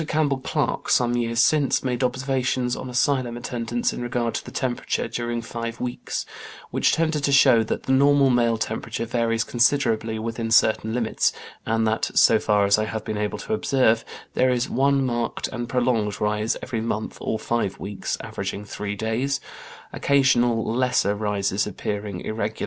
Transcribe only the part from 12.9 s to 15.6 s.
been able to observe, there is one marked